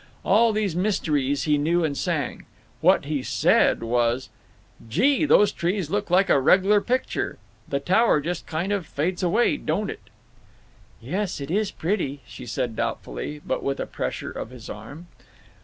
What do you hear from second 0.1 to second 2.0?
All these mysteries he knew and